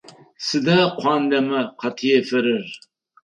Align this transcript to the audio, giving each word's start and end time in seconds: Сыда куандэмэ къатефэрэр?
Сыда 0.45 0.79
куандэмэ 0.99 1.61
къатефэрэр? 1.79 2.65